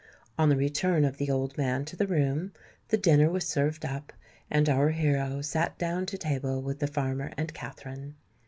On 0.35 0.49
the 0.49 0.55
return 0.57 1.05
of 1.05 1.17
the 1.17 1.29
old 1.29 1.55
man 1.59 1.85
to 1.85 1.95
the 1.95 2.07
room, 2.07 2.53
the 2.87 2.97
dinner 2.97 3.29
was 3.29 3.45
served 3.47 3.85
up; 3.85 4.11
and 4.49 4.67
our 4.67 4.89
hero 4.89 5.43
sat 5.43 5.77
down 5.77 6.07
to 6.07 6.17
table 6.17 6.59
with 6.59 6.79
the 6.79 6.87
farmer 6.87 7.31
and 7.37 7.53
Katherine. 7.53 8.15